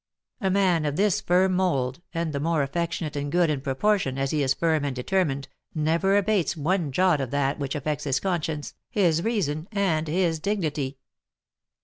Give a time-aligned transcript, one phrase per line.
[0.39, 4.31] A man of this firm mould, and the more affectionate and good in proportion as
[4.31, 8.73] he is firm and determined, never abates one jot of that which affects his conscience,
[8.89, 10.97] his reason, and his dignity.